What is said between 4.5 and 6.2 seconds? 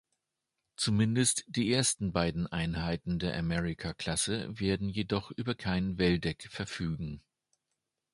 werden jedoch über kein